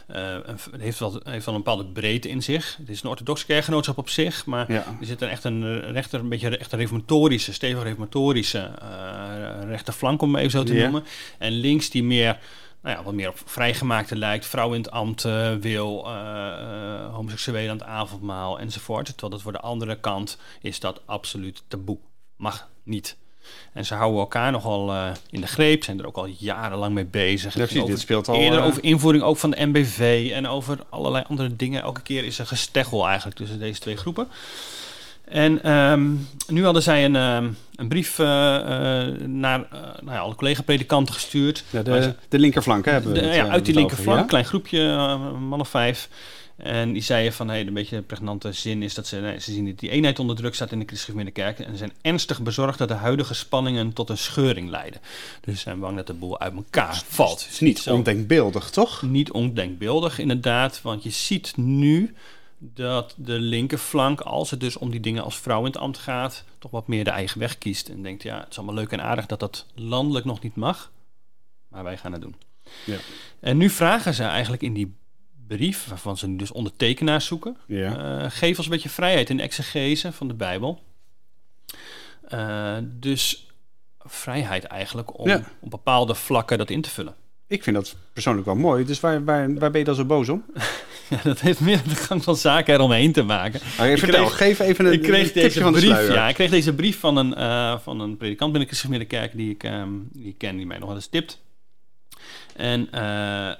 [0.08, 0.38] Eh,
[0.72, 2.75] het heeft wel, heeft wel een bepaalde breedte in zich.
[2.77, 4.86] Het is een orthodox kerkgenootschap op zich, maar Ja.
[5.00, 9.64] er zit een echt een eh, rechter, een beetje echt een reformatorische, stevig reformatorische eh
[9.68, 11.03] rechterflank, om het even zo te noemen.
[11.38, 12.40] En links die meer,
[12.81, 15.22] nou ja, wat meer op vrijgemaakte lijkt, vrouw in het ambt
[15.59, 16.09] wil,
[17.11, 19.05] homoseksuelen aan het avondmaal enzovoort.
[19.05, 21.98] Terwijl dat voor de andere kant is dat absoluut taboe.
[22.38, 23.15] Mag niet.
[23.74, 27.05] En ze houden elkaar nogal eh, in de greep, zijn er ook al jarenlang mee
[27.05, 27.53] bezig.
[27.53, 30.48] Ja, precies, Over- dit speelt al, Eerder eh, over invoering ook van de MBV en
[30.48, 31.81] over allerlei andere dingen.
[31.81, 34.27] Elke keer is er gesteggel eigenlijk tussen deze twee groepen.
[35.25, 36.11] En ehm,
[36.48, 38.25] nu hadden zij een, ehm, een brief eh,
[39.25, 39.67] naar
[40.01, 41.63] nou ja, alle collega-predikanten gestuurd.
[41.69, 44.29] Ja, Waar ze- de, linkerflank hè, hebben we de- het, ja, uit die linkerflank, over,
[44.29, 44.95] klein groepje,
[45.39, 46.09] man of vijf.
[46.55, 49.51] En die zeiden van, hey, een beetje een pregnante zin is dat ze, nee, ze
[49.51, 51.59] zien dat die eenheid onder druk staat in de christelijke kerk.
[51.59, 55.01] En ze zijn ernstig bezorgd dat de huidige spanningen tot een scheuring leiden.
[55.41, 57.44] Dus ze zijn bang dat de boel uit elkaar valt.
[57.44, 59.01] Het is niet zo ondenkbeeldig, toch?
[59.01, 60.81] niet ondenkbeeldig, inderdaad.
[60.81, 62.15] Want je ziet nu
[62.57, 66.44] dat de linkerflank, als het dus om die dingen als vrouw in het ambt gaat,
[66.59, 67.89] toch wat meer de eigen weg kiest.
[67.89, 70.91] En denkt, ja, het is allemaal leuk en aardig dat dat landelijk nog niet mag.
[71.68, 72.35] Maar wij gaan het doen.
[72.85, 72.98] Ja.
[73.39, 74.96] En nu vragen ze eigenlijk in die
[75.48, 78.20] brief, waarvan ze nu dus ondertekenaars zoeken, Ja.
[78.24, 80.81] eh, geef ons een beetje vrijheid in de exegese van de Bijbel.
[82.27, 83.48] Eh, dus
[84.00, 85.42] vrijheid eigenlijk om Ja.
[85.62, 87.16] op bepaalde vlakken dat in te vullen.
[87.48, 88.86] Ik vind dat persoonlijk wel mooi.
[88.86, 90.44] Dus waar, waar, waar ben je dan zo boos om?
[91.10, 93.60] Ja, dat heeft meer de gang van zaken eromheen te maken.
[93.77, 96.50] Maar je vertel, kreeg- geef even een, ik kreeg deze van brief, ja, ik kreeg
[96.50, 99.90] deze brief van een, eh, van een predikant binnen de Christelijke Kerk die ik, ehm,
[100.12, 101.42] die ik ken, die mij nog wel eens tipt.
[102.55, 103.55] En eh, eh,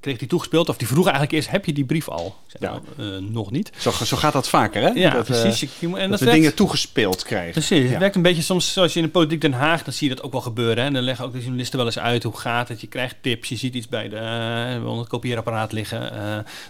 [0.00, 2.36] kreeg die toegespeeld, of die vroeg eigenlijk eerst, heb je die brief al?
[2.46, 2.80] Zei, Ja.
[2.96, 3.70] nou, eh, nog niet.
[3.78, 4.88] Zo, zo gaat dat vaker, hè?
[4.88, 5.62] Ja, dat, precies.
[5.62, 7.52] En dat, dat we werkt- dingen toegespeeld krijgen.
[7.52, 7.88] Precies, Ja.
[7.90, 10.14] het werkt een beetje soms zoals je in de politiek Den Haag, dan zie je
[10.14, 10.76] dat ook wel gebeuren.
[10.78, 10.84] Hè?
[10.84, 12.80] En dan leggen ook de journalisten wel eens uit hoe gaat het.
[12.80, 14.16] Je krijgt tips, je ziet iets bij de,
[14.78, 16.12] onder het kopieerapparaat liggen,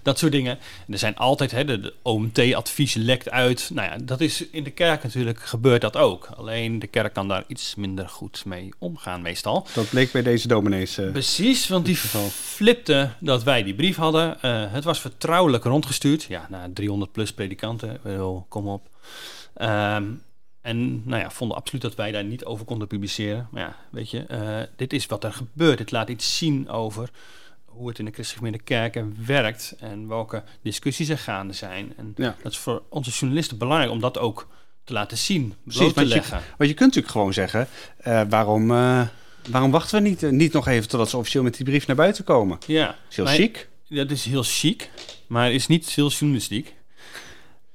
[0.03, 0.59] dat soort dingen.
[0.87, 3.71] En er zijn altijd, hè, de, de OMT-advies lekt uit.
[3.75, 6.29] Nou ja, dat is in de kerk natuurlijk gebeurt dat ook.
[6.37, 9.67] Alleen de kerk kan daar iets minder goed mee omgaan meestal.
[9.75, 10.99] Dat bleek bij deze dominees.
[11.07, 11.97] Eh, Precies, want die
[12.31, 14.43] flipte dat wij die brief hadden.
[14.43, 16.23] Eh, het was vertrouwelijk rondgestuurd.
[16.23, 18.01] Ja, naar 300 plus predikanten.
[18.49, 18.89] Kom op.
[19.55, 20.05] Ehm,
[20.61, 23.49] en nou ja, vonden absoluut dat wij daar niet over konden publiceren.
[23.51, 25.79] Maar ja, weet je, eh, dit is wat er gebeurt.
[25.79, 27.09] Het laat iets zien over
[27.65, 31.93] hoe het in de christelijke kerken werkt en welke discussies er gaande zijn.
[31.97, 32.37] En Ja.
[32.43, 34.49] dat is voor onze journalisten belangrijk om dat ook
[34.85, 36.41] te laten zien, Precies, te want je- leggen.
[36.59, 37.69] Want je kunt natuurlijk gewoon zeggen,
[38.29, 38.71] waarom,
[39.51, 41.97] waarom wachten we niet, eh, niet nog even totdat ze officieel met die brief naar
[41.97, 42.59] buiten komen?
[42.67, 43.69] Ja, Dat is heel maar- chic.
[43.89, 44.91] Dat is heel chic,
[45.27, 46.75] maar is niet heel journalistiek.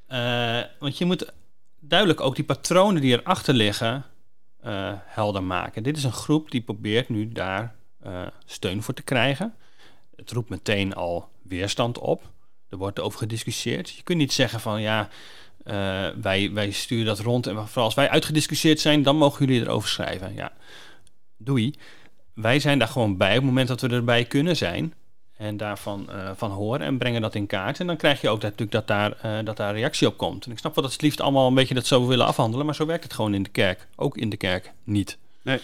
[0.08, 1.32] Eh, want je moet
[1.80, 4.06] duidelijk ook die patronen die erachter liggen
[4.62, 5.84] eh, helder maken.
[5.84, 7.76] Dit is een groep die probeert nu daar
[8.46, 9.54] steun voor te krijgen.
[10.16, 12.30] Het roept meteen al weerstand op.
[12.70, 13.90] Er wordt over gediscussieerd.
[13.90, 15.10] Je kunt niet zeggen van ja,
[16.22, 19.90] wij, wij sturen dat rond en vooral als wij uitgediscussieerd zijn, dan mogen jullie erover
[19.90, 20.34] schrijven.
[20.36, 20.52] Ja,
[21.38, 21.74] doei.
[22.34, 24.94] Wij zijn daar gewoon bij op het moment dat we erbij kunnen zijn.
[25.38, 27.80] En daarvan uh, van horen en brengen dat in kaart.
[27.80, 30.46] En dan krijg je ook dat, natuurlijk dat daar, uh, dat daar reactie op komt.
[30.46, 32.66] En ik snap wel dat ze het liefst allemaal een beetje dat zo willen afhandelen.
[32.66, 33.88] Maar zo werkt het gewoon in de kerk.
[33.96, 35.18] Ook in de kerk niet.
[35.42, 35.60] Nee.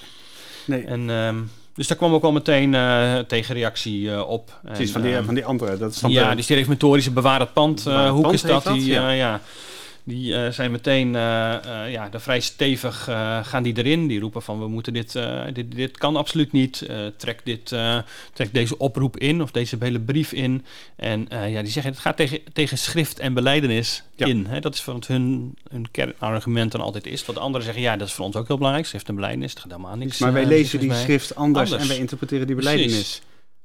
[0.66, 0.84] nee.
[0.84, 4.60] En, um, dus daar kwam ook al meteen uh, tegenreactie op.
[4.64, 5.78] Precies, van, die, um, van die andere.
[5.78, 7.84] Dat is dan ja, de, die reformatorische bewaar het pand.
[7.84, 8.64] Bewaar het hoe pand is dat?
[8.64, 9.10] Die, ja.
[9.10, 9.42] ja.
[10.06, 13.04] Die uh, zijn meteen uh, uh, ja, daar vrij stevig
[13.44, 14.08] gaan die erin.
[14.08, 15.20] Die roepen van we moeten dit,
[15.54, 16.86] dit, dit kan absoluut niet.
[17.18, 17.76] Trek, dit,
[18.34, 20.66] trek deze oproep in of deze hele brief in.
[20.96, 24.26] En ja, die zeggen het gaat tegen, tegen schrift en beleidenis ja.
[24.26, 24.46] in.
[24.46, 24.60] Hè?
[24.60, 27.26] Dat is wat hun, hun kernargument dan altijd is.
[27.26, 28.88] Wat anderen zeggen, ja, dat is voor ons ook heel belangrijk.
[28.88, 30.20] Schrift en beleidenis, dat gaat helemaal niks.
[30.20, 31.82] Maar wij lezen die schrift anders, Anders.
[31.82, 33.22] en wij interpreteren die beleidenis Precies.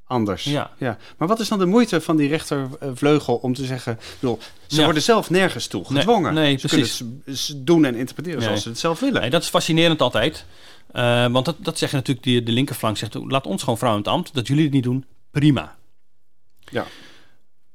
[0.09, 0.45] Anders.
[0.45, 0.71] Ja.
[0.79, 0.99] Ja.
[1.19, 3.99] Maar wat is dan de moeite van die rechtervleugel om te zeggen...
[4.21, 4.85] Bedoel, ze Ja.
[4.85, 6.35] worden zelf nergens toe gedwongen.
[6.35, 6.97] nee, ze precies.
[6.97, 8.47] kunnen het doen en interpreteren Nee.
[8.49, 9.21] zoals ze het zelf willen.
[9.21, 10.45] Nee, dat is fascinerend altijd.
[10.93, 12.97] Uh, want dat, dat zeggen natuurlijk die, de linkerflank.
[12.97, 14.35] Zegt, laat ons gewoon vrouwen in het ambt.
[14.35, 15.77] Dat jullie het niet doen, prima.
[16.71, 16.87] Ja.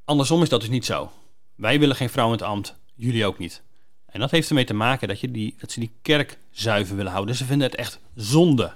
[0.06, 1.12] Andersom is dat dus niet zo.
[1.56, 3.62] Wij willen geen vrouwen in het ambt, jullie ook niet.
[4.06, 7.12] En dat heeft ermee te maken dat, je die, dat ze die kerk zuiver willen
[7.12, 7.36] houden.
[7.36, 8.74] Ze vinden het echt zonde.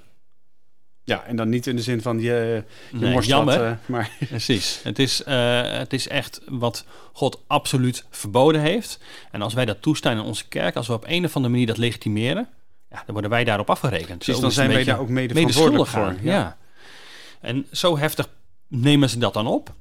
[1.08, 3.64] Ja, en dan niet in de zin van je, je Nee, jammer.
[3.66, 4.80] eh, maar Precies.
[4.84, 9.00] Het is, uh, het is echt wat God absoluut verboden heeft.
[9.32, 11.68] En als wij dat toestaan in onze kerk, als we op een of andere manier
[11.68, 12.48] dat legitimeren,
[12.90, 14.18] ja, dan worden wij daarop afgerekend.
[14.18, 16.16] precies, Zo dan zijn wij daar ook mede mede verantwoordelijk voor.
[16.22, 16.58] Ja.
[17.42, 18.30] En zo heftig
[18.68, 19.74] nemen ze dat dan op.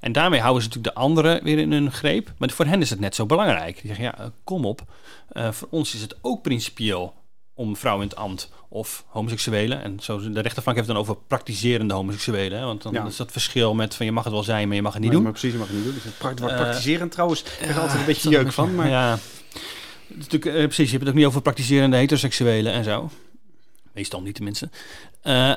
[0.00, 2.32] En daarmee houden ze natuurlijk de anderen weer in hun greep.
[2.38, 3.74] Maar voor hen is het net zo belangrijk.
[3.74, 4.82] Die zeggen, ja, uh, kom op.
[5.32, 7.14] Uh, voor ons is het ook principieel
[7.58, 9.82] om vrouwen in het ambt of homoseksuelen.
[9.82, 12.58] En zo, de rechterflank heeft het dan over praktiserende homoseksuelen.
[12.58, 12.64] Hè?
[12.64, 13.06] Want dan Ja.
[13.06, 15.10] is dat verschil met van je mag het wel zijn, maar je mag het niet
[15.12, 15.22] doen.
[15.22, 15.94] maar precies, je mag het niet doen.
[15.94, 17.40] Dus het Eh, praktiserend trouwens.
[17.42, 18.74] Ik krijg er altijd een beetje is jeuk van.
[18.74, 19.14] Maar Ja,
[20.08, 20.84] is natuurlijk, eh, precies.
[20.84, 23.10] Je hebt het ook niet over praktiserende heteroseksuelen en zo.
[23.92, 24.68] Meestal niet tenminste.
[25.24, 25.52] Uh,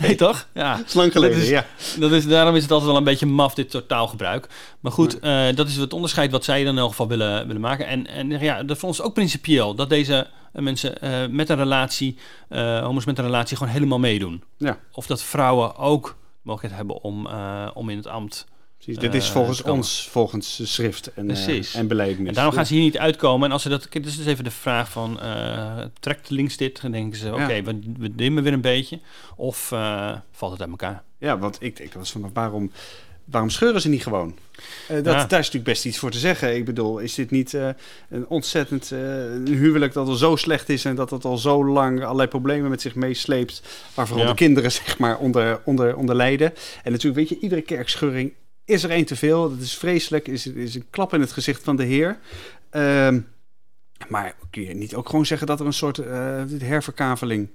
[0.00, 0.48] nee, toch?
[0.54, 0.82] Ja.
[0.86, 1.66] is lang geleden, Dat is- ja.
[1.98, 4.48] Dat is, daarom is het altijd wel een beetje maf, dit soort taalgebruik.
[4.80, 7.60] Maar goed, eh, dat is het onderscheid wat zij dan in elk geval willen, willen
[7.62, 7.86] maken.
[7.86, 9.74] En, en ja, dat voor ons ook principieel.
[9.74, 10.26] Dat deze eh,
[10.62, 12.16] mensen eh, met een relatie,
[12.48, 14.42] eh homo's met een relatie, gewoon helemaal meedoen.
[14.56, 14.78] Ja.
[14.92, 18.46] Of dat vrouwen ook de mogelijkheid hebben om, eh, om in het ambt...
[18.76, 21.74] Precies, dit is Eh, volgens ons, volgens de schrift en, eh Precies.
[21.74, 22.28] en beleidnis.
[22.28, 23.46] En daarom gaan ze hier niet uitkomen.
[23.46, 23.88] En als ze dat...
[23.90, 25.20] Dus is even de vraag van...
[25.20, 26.82] eh, trekt links dit?
[26.82, 27.62] Dan denken ze, oké, Ja.
[27.62, 29.00] we, we dimmen weer een beetje.
[29.36, 31.02] Of eh, valt het uit elkaar?
[31.18, 32.70] Ja, want ik denk was van waarom,
[33.30, 34.38] waarom scheuren ze niet gewoon?
[34.88, 35.12] Eh, dat, Ja.
[35.12, 36.56] Daar is natuurlijk best iets voor te zeggen.
[36.56, 37.68] Ik bedoel, is dit niet eh,
[38.08, 41.64] een ontzettend eh, een huwelijk dat al zo slecht is en dat het al zo
[41.66, 43.62] lang allerlei problemen met zich meesleept,
[43.94, 44.30] waar vooral Ja.
[44.30, 46.52] de kinderen zeg maar onder, onder, onder lijden.
[46.82, 48.32] En natuurlijk, weet je, iedere kerkscheuring
[48.64, 49.50] is er één te veel.
[49.50, 52.18] Dat is vreselijk, is, is een klap in het gezicht van de Heer.
[52.70, 53.20] Ehm,
[54.08, 55.96] maar kun je niet ook gewoon zeggen dat er een soort
[56.58, 57.48] herverkaveling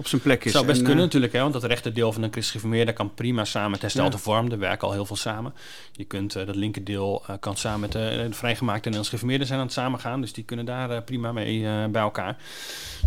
[0.00, 0.52] op zijn plek is?
[0.52, 3.14] Zou best En, kunnen eh, natuurlijk, hè, want dat rechterdeel van een christelijk geformeerde kan
[3.14, 4.22] prima samen met herstelte Ja.
[4.22, 4.50] vorm.
[4.50, 5.54] Er werken al heel veel samen.
[5.92, 9.58] Je kunt eh, dat linkerdeel eh, kan samen met de, vrijgemaakte en de geformeerden zijn
[9.58, 10.20] aan het samengaan.
[10.20, 12.36] Dus die kunnen daar prima mee bij elkaar.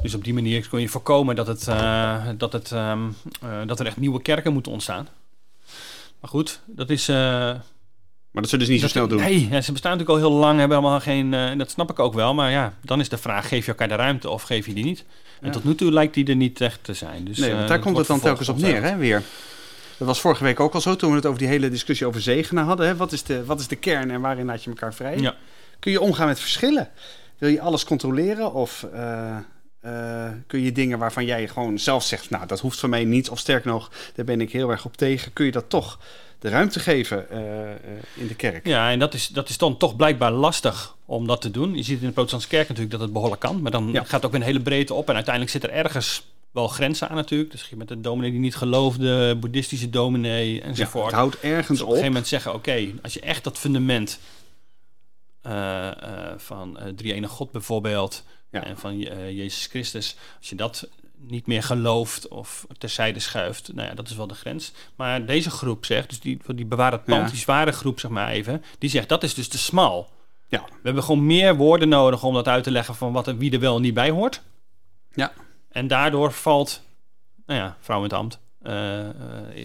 [0.02, 1.66] Dus op die manier kun je voorkomen dat, het,
[2.40, 3.10] dat, het, ehm,
[3.42, 5.08] eh, dat er echt nieuwe kerken moeten ontstaan.
[6.20, 7.12] Maar goed, dat is...
[8.34, 9.20] maar dat zullen ze niet zo snel doen.
[9.20, 11.34] Nee, ja, ze bestaan natuurlijk al heel lang, hebben allemaal geen...
[11.34, 13.88] eh, dat snap ik ook wel, maar ja, dan is de vraag, geef je elkaar
[13.88, 15.04] de ruimte of geef je die niet?
[15.42, 15.54] En Ja.
[15.54, 17.24] tot nu toe lijkt die er niet echt te zijn.
[17.26, 19.24] Dus, nee, eh, want daar dat komt het dan telkens op neer, hè, weer.
[19.98, 22.22] Dat was vorige week ook al zo, toen we het over die hele discussie over
[22.22, 22.88] zegenen hadden.
[22.88, 22.96] Hè.
[22.96, 25.18] Wat, is de, wat is de kern en waarin laat je elkaar vrij?
[25.18, 25.36] Ja.
[25.80, 26.90] Kun je omgaan met verschillen?
[27.38, 28.54] Wil je alles controleren?
[28.54, 29.38] Of eh,
[29.80, 32.30] eh, kun je dingen waarvan jij gewoon zelf zegt...
[32.30, 34.98] nou, dat hoeft van mij niet, of sterker nog, daar ben ik heel erg op
[34.98, 35.34] tegen...
[35.34, 36.00] kun je dat toch
[36.44, 37.78] de ruimte geven eh, eh,
[38.14, 38.68] in de kerk?
[38.68, 41.76] Ja, en dat is, dat is dan toch blijkbaar lastig om dat te doen.
[41.76, 43.62] Je ziet in de protestantse kerk natuurlijk dat het behoorlijk kan.
[43.62, 44.00] Maar dan Ja.
[44.04, 45.08] gaat het ook weer een hele breedte op.
[45.10, 47.52] En uiteindelijk zit er ergens wel grenzen aan natuurlijk.
[47.52, 51.06] Dus je met een dominee die niet geloofde, boeddhistische dominee Ja, enzovoort.
[51.06, 51.90] het houdt ergens Dus op een op.
[51.90, 54.20] gegeven moment zeggen, oké, als je echt dat fundament
[55.42, 55.90] eh,
[56.38, 58.64] van drie ene God bijvoorbeeld Ja.
[58.64, 58.98] en van
[59.34, 60.88] Jezus Christus, als je dat
[61.28, 64.72] niet meer gelooft of terzijde schuift, nou ja, dat is wel de grens.
[64.96, 67.30] Maar deze groep zegt, dus die, die bewaar het pand, Ja.
[67.30, 70.10] die zware groep zeg maar even, die zegt dat is dus te smal.
[70.48, 70.64] Ja.
[70.66, 73.52] We hebben gewoon meer woorden nodig om dat uit te leggen van wat er wie
[73.52, 74.42] er wel en niet bij hoort.
[75.14, 75.34] Ja.
[75.70, 76.82] En daardoor valt,
[77.46, 78.40] nou ja, vrouw in het ambt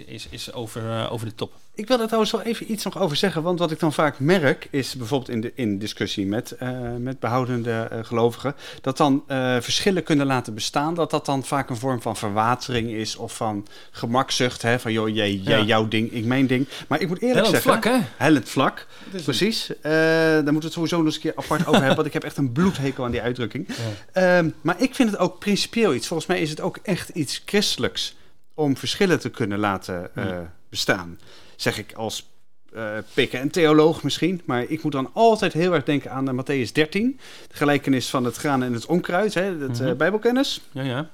[0.06, 1.52] is, is over, eh, over de top.
[1.78, 3.42] Ik wil er trouwens wel even iets nog over zeggen.
[3.42, 7.20] Want wat ik dan vaak merk is bijvoorbeeld in, de, in discussie met, eh, met
[7.20, 8.54] behoudende eh, gelovigen.
[8.80, 10.94] Dat dan eh, verschillen kunnen laten bestaan.
[10.94, 14.62] Dat dat dan vaak een vorm van verwatering is of van gemakzucht.
[14.62, 14.78] Hè?
[14.78, 15.64] Van joh, jij, jij Ja.
[15.64, 16.68] jouw ding, ik mijn ding.
[16.88, 17.82] Maar ik moet eerlijk Hellend zeggen...
[17.82, 18.06] vlak, hè?
[18.16, 18.86] Hellend vlak,
[19.24, 19.76] precies.
[19.80, 21.96] Eh, daar moeten we het sowieso nog eens een keer apart over hebben.
[21.96, 23.68] Want ik heb echt een bloedhekel aan die uitdrukking.
[24.12, 26.06] Ehm, maar ik vind het ook principieel iets.
[26.06, 28.16] Volgens mij is het ook echt iets christelijks
[28.58, 30.38] om verschillen te kunnen laten eh,
[30.70, 31.18] bestaan.
[31.56, 32.26] Zeg ik als
[32.74, 34.40] eh pikken en theoloog misschien.
[34.44, 37.20] Maar ik moet dan altijd heel erg denken aan uh, Matthäus 13.
[37.48, 39.34] De gelijkenis van het graan en het onkruid.
[39.34, 39.96] Hè, dat eh, Mhm.
[39.96, 40.60] bijbelkennis.
[40.72, 41.10] Ja, ja.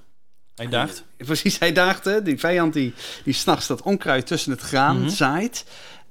[0.54, 1.04] Hij daagt.
[1.16, 2.22] Precies, hij daagde.
[2.22, 5.08] Die vijand die, die s'nachts dat onkruid tussen het graan Mhm.
[5.08, 5.64] zaait.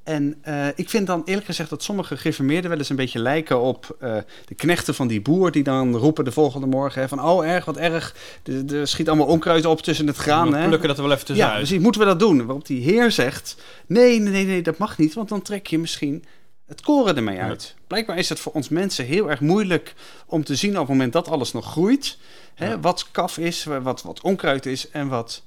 [0.03, 3.59] En eh, ik vind dan eerlijk gezegd dat sommige gereformeerden wel eens een beetje lijken
[3.59, 7.23] op eh, de knechten van die boer die dan roepen de volgende morgen hè, van
[7.23, 8.15] oh erg, wat erg,
[8.67, 10.51] er schiet allemaal onkruid op tussen het graan.
[10.51, 10.67] We Hè?
[10.67, 11.57] plukken dat er wel even Ja, tussenuit.
[11.57, 12.45] precies, moeten we dat doen?
[12.45, 13.55] Waarop die heer zegt,
[13.87, 16.23] nee, nee, nee, nee, dat mag niet, want dan trek je misschien
[16.67, 17.75] het koren ermee uit.
[17.87, 19.93] Blijkbaar is het voor ons mensen heel erg moeilijk
[20.25, 22.17] om te zien op het moment dat alles nog groeit,
[22.55, 22.79] hè, Ja.
[22.79, 25.43] wat kaf is, wat, wat onkruid is en wat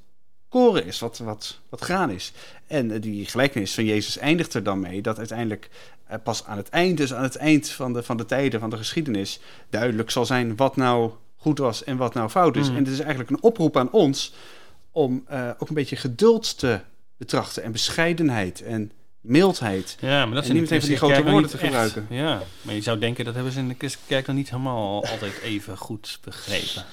[0.49, 2.33] koren is, wat, wat, wat graan is.
[2.67, 5.69] En eh, die gelijkenis van Jezus eindigt er dan mee dat uiteindelijk
[6.07, 8.71] eh, pas aan het eind, dus aan het eind van de, van de tijden, van
[8.71, 12.71] de geschiedenis, duidelijk zal zijn wat nou goed was en wat nou fout is.
[12.71, 12.77] Mm.
[12.77, 14.35] En het is eigenlijk een oproep aan ons
[14.91, 16.81] om eh, ook een beetje geduld te
[17.17, 19.97] betrachten en bescheidenheid en mildheid.
[20.01, 21.67] Ja, maar dat En zijn niet even die grote woorden te echt.
[21.67, 22.07] gebruiken.
[22.11, 25.41] Ja, maar je zou denken dat hebben ze in de kerk nog niet helemaal altijd
[25.43, 26.85] even goed begrepen.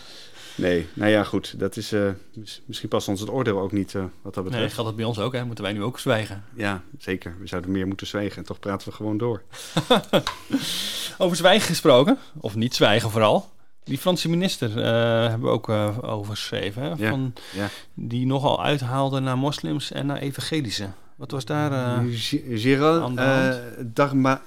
[0.56, 1.60] Nee, nou ja, goed.
[1.60, 4.52] Dat is, eh, mis- misschien past ons het oordeel ook niet eh, wat dat Nee,
[4.52, 4.74] betreft.
[4.74, 5.46] geldt dat bij ons ook, hè?
[5.46, 6.44] Moeten wij nu ook zwijgen?
[6.56, 7.36] Ja, zeker.
[7.40, 9.42] We zouden meer moeten zwijgen en toch praten we gewoon door.
[11.18, 13.52] Over zwijgen gesproken, of niet zwijgen vooral.
[13.84, 15.70] Die Franse minister eh, hebben we ook
[16.04, 16.84] over geschreven.
[16.84, 17.08] Hè?
[17.10, 17.70] Van, ja.
[17.94, 20.88] Die nogal uithaalde naar moslims en naar evangelische.
[21.16, 22.02] Wat was daar...
[22.50, 24.42] Gérald aan de eh, hand?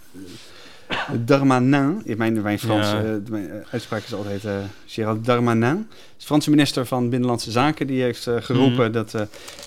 [0.89, 3.03] Darma, Darmanin, in mijn, mijn Frans Ja.
[3.03, 5.89] eh, eh, uitspraak is altijd eh Gérald Darmanin.
[6.19, 8.93] De Franse minister van Binnenlandse Zaken, die heeft geroepen Mhm.
[8.93, 9.15] dat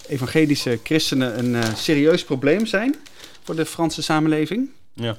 [0.07, 2.95] evangelische christenen een serieus probleem zijn
[3.43, 4.69] voor de Franse samenleving.
[4.93, 5.15] ja.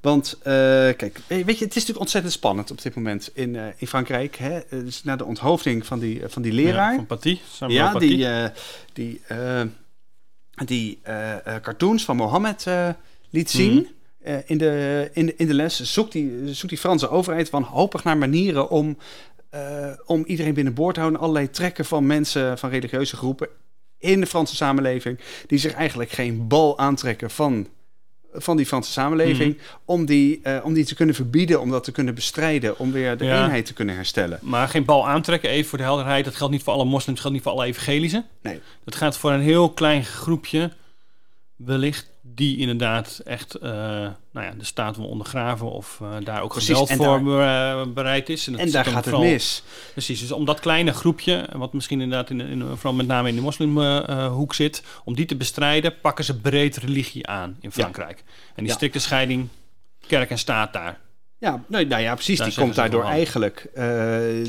[0.00, 4.36] Want, kijk, weet je, het is natuurlijk ontzettend spannend op dit moment in, in Frankrijk.
[4.36, 4.60] Hè?
[4.70, 6.90] Dus na de onthoofding van die, van die leraar.
[6.90, 7.38] Ja, van Paty.
[7.52, 8.06] Samuel Ja, Paty.
[8.06, 8.26] die,
[8.92, 9.20] die,
[10.64, 10.98] die
[11.62, 12.66] cartoons van Mohammed
[13.30, 13.72] liet zien.
[13.74, 13.84] Mhm.
[14.22, 18.04] Eh, in, de, in, de, in de les zoekt die, zoekt die Franse overheid wanhopig
[18.04, 18.98] naar manieren om,
[19.50, 21.20] eh, om iedereen binnenboord te houden.
[21.20, 23.48] Allerlei trekken van mensen, van religieuze groepen
[23.98, 27.66] in de Franse samenleving, die zich eigenlijk geen bal aantrekken van,
[28.32, 29.64] van die Franse samenleving, Mhm.
[29.84, 33.16] om, die, eh, om die te kunnen verbieden, om dat te kunnen bestrijden, om weer
[33.16, 33.44] de Ja.
[33.44, 34.38] eenheid te kunnen herstellen.
[34.42, 36.24] Maar geen bal aantrekken, even voor de helderheid.
[36.24, 38.24] Dat geldt niet voor alle moslims, dat geldt niet voor alle evangelische.
[38.42, 38.60] Nee.
[38.84, 40.72] Dat gaat voor een heel klein groepje,
[41.56, 43.70] wellicht, die inderdaad echt eh,
[44.32, 47.90] nou ja, de staat wil ondergraven of eh, daar ook Precies, geweld en voor be-
[47.94, 48.44] bereid is.
[48.44, 49.62] dat En zit daar gaat het mis.
[49.92, 53.34] Precies, dus om dat kleine groepje, wat misschien inderdaad in, in, vooral met name in
[53.34, 58.18] de moslimhoek zit, om die te bestrijden, pakken ze breed religie aan in Frankrijk.
[58.48, 58.72] En die Ja.
[58.74, 59.48] strikte scheiding
[60.06, 60.98] kerk en staat daar.
[61.40, 62.38] Ja, nee, nou ja, precies.
[62.38, 63.86] Daar die komt daardoor eigenlijk eh,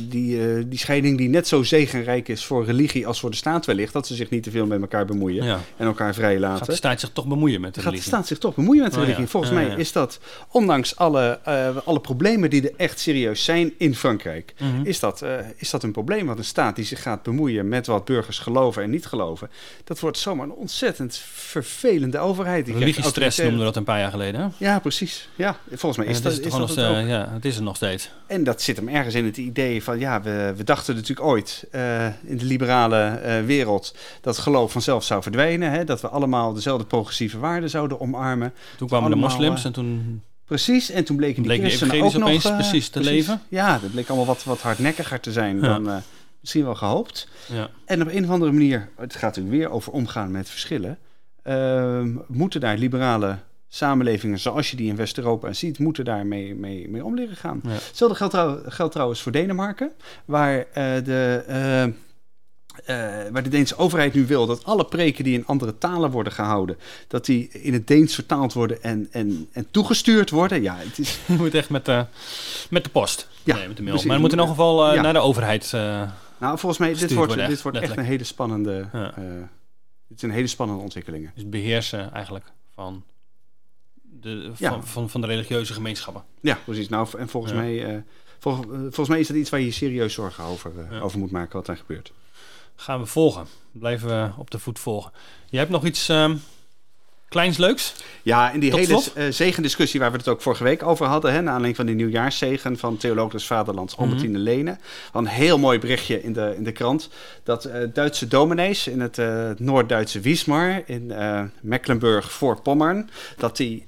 [0.10, 3.66] die, eh, die scheiding die net zo zegenrijk is voor religie als voor de staat
[3.66, 5.60] wellicht, dat ze zich niet te veel met elkaar bemoeien Ja.
[5.78, 6.76] en elkaar vrij Gaat de laten.
[6.76, 8.14] staat zich toch bemoeien met de Gaat de religie?
[8.14, 9.24] staat zich toch bemoeien met de Oh, religie?
[9.26, 9.30] ja.
[9.32, 9.76] Volgens mij ja.
[9.76, 14.82] is dat, ondanks alle, eh, alle problemen die er echt serieus zijn in Frankrijk, Mhm.
[14.86, 15.24] is, dat,
[15.56, 16.26] is dat een probleem.
[16.26, 19.50] Want een staat die zich gaat bemoeien met wat burgers geloven en niet geloven,
[19.84, 22.68] dat wordt zomaar een ontzettend vervelende overheid.
[22.68, 24.42] Religiestress we dat een paar jaar geleden.
[24.42, 24.48] hè?
[24.66, 25.30] Ja, precies.
[25.36, 28.10] Ja, volgens mij is dat, is dat steeds- ja, het is er nog steeds.
[28.28, 31.66] En dat zit hem ergens in het idee van, ja, we, we dachten natuurlijk ooit
[31.72, 35.72] eh, in de liberale eh, wereld dat geloof vanzelf zou verdwijnen.
[35.72, 35.84] Hè?
[35.84, 38.54] Dat we allemaal dezelfde progressieve waarden zouden omarmen.
[38.78, 42.14] Toen kwamen de moslims eh, en toen Precies, en toen bleken die die christenen ook
[42.14, 42.22] nog...
[42.22, 43.42] opeens eh, precies te leven.
[43.50, 45.62] Ja, dat bleek allemaal wat, wat hardnekkiger te zijn Ja.
[45.62, 45.96] dan eh,
[46.40, 47.28] misschien wel gehoopt.
[47.54, 50.98] ja, En op een of andere manier, het gaat natuurlijk weer over omgaan met verschillen,
[51.44, 53.38] ehm, moeten daar liberale
[53.74, 57.60] samenlevingen zoals je die in West-Europa ziet, moeten daar mee, mee, om leren gaan.
[57.64, 57.70] Ja.
[57.70, 59.92] Hetzelfde geldt, trouw- geldt trouwens voor Denemarken,
[60.26, 61.92] waar, eh, de, eh, eh,
[63.32, 66.78] waar de Deense overheid nu wil dat alle preken die in andere talen worden gehouden,
[67.08, 70.62] dat die in het Deens vertaald worden en, en, en toegestuurd worden.
[70.62, 72.06] Ja, het is, je moet echt met de,
[72.70, 73.28] met de post.
[73.44, 73.94] Ja, nee, met de mail.
[73.94, 74.04] precies.
[74.04, 75.02] Maar het moet in elk geval Ja.
[75.02, 75.72] naar de overheid.
[76.38, 79.14] nou, volgens mij, dit wordt, dit wordt echt een hele spannende, Ja.
[80.08, 81.32] dit zijn hele spannende ontwikkelingen.
[81.36, 83.04] dus beheersen eigenlijk van
[84.22, 84.70] de, Ja.
[84.72, 86.24] van, van, van de religieuze gemeenschappen.
[86.42, 86.90] Ja, precies.
[86.90, 87.60] Nou, en volgens, Ja.
[87.60, 88.02] mij, eh,
[88.40, 91.00] vol- eh, volgens mij is dat iets waar je serieus zorgen over, eh, Ja.
[91.00, 92.12] over moet maken wat daar gebeurt.
[92.76, 93.46] gaan we volgen.
[93.72, 95.12] Blijven we op de voet volgen.
[95.50, 96.36] Jij hebt nog iets ehm,
[97.32, 97.94] kleins leuks?
[98.22, 101.32] Ja, in die Tot hele eh, zegendiscussie waar we het ook vorige week over hadden,
[101.32, 104.78] hè, naar aanleiding van die nieuwjaarszegen van Theoloog des Vaderlands Albertine Lene.
[105.14, 107.10] Een heel mooi berichtje in de, in de krant
[107.44, 111.14] dat eh, Duitse dominees in het eh, Noord-Duitse Wismar in
[111.62, 113.86] Mecklenburg-Voorpommern, dat die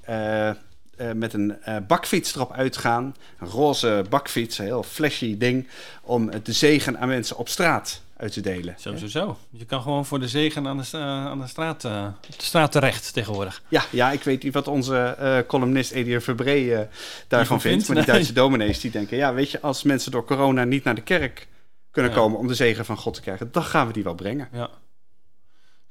[1.14, 5.68] met een eh, bakfiets erop uitgaan, een roze bakfiets, een heel flashy ding,
[6.02, 8.74] om eh, de zegen aan mensen op straat uit te delen.
[8.78, 9.38] Zo, zo, zo.
[9.50, 12.72] Je kan gewoon voor de zegen aan de, aan de, straat, eh, op de straat
[12.72, 13.62] terecht tegenwoordig.
[13.68, 16.88] Ja, ja, ik weet niet wat onze eh, columnist Edier Verbree eh,
[17.28, 17.86] daarvan vindt, vindt.
[17.86, 18.14] Maar die nee.
[18.14, 19.16] Duitse dominees die denken...
[19.16, 21.48] ja, weet je, als mensen door corona niet naar de kerk
[21.90, 22.16] kunnen Ja.
[22.16, 22.38] komen...
[22.38, 24.48] om de zegen van God te krijgen, dan gaan we die wel brengen.
[24.52, 24.70] Ja.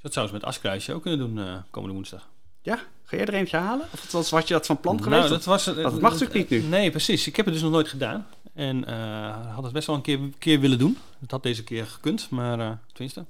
[0.02, 2.28] Dat zou ze met Askruisje ook kunnen doen komende woensdag.
[2.62, 3.86] Ja, ga jij er eentje halen?
[3.94, 5.30] Of was, was je dat van plan Nou, geweest?
[5.30, 6.62] dat, was, dat mag natuurlijk niet nu.
[6.68, 7.28] Nee, precies.
[7.28, 8.28] Ik heb het dus nog nooit gedaan.
[8.54, 10.98] En eh, had het best wel een keer, keer willen doen.
[11.20, 13.26] Het had deze keer gekund, maar eh tenminste.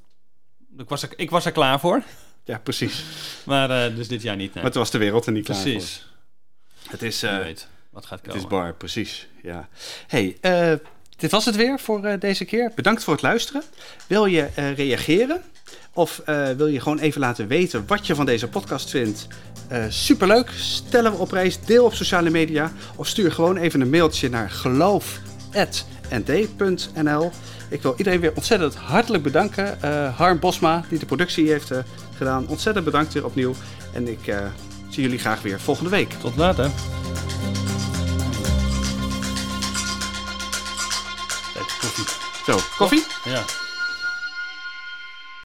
[0.77, 2.03] Ik was, er, ik was er klaar voor.
[2.43, 3.03] Ja, precies.
[3.45, 4.53] Maar eh, dus dit jaar niet.
[4.53, 4.63] Nee.
[4.63, 6.07] Maar toen was de wereld er niet klaar precies.
[6.83, 6.91] voor.
[6.91, 8.43] Het is, Wie weet wat gaat het komen.
[8.43, 9.27] is bar, precies.
[9.43, 9.69] Ja.
[10.07, 10.37] hey,
[11.17, 12.71] dit was het weer voor eh, deze keer.
[12.75, 13.63] Bedankt voor het luisteren.
[14.07, 15.41] Wil je eh, reageren?
[15.93, 19.27] Of eh, wil je gewoon even laten weten wat je van deze podcast vindt?
[19.67, 20.49] Eh, superleuk.
[20.55, 21.59] Stellen we op prijs.
[21.65, 22.71] Deel op sociale media.
[22.95, 25.31] Of stuur gewoon even een mailtje naar geloof.nd.nl.
[27.69, 29.81] Ik wil iedereen weer ontzettend hartelijk bedanken.
[29.81, 31.77] Eh, Harm Bosma, die de productie heeft eh,
[32.17, 32.47] gedaan.
[32.47, 33.53] Ontzettend bedankt weer opnieuw.
[33.93, 34.37] En ik eh,
[34.89, 36.09] zie jullie graag weer volgende week.
[36.09, 36.71] Tot later.
[42.45, 43.03] Zo, koffie?
[43.25, 43.43] Ja.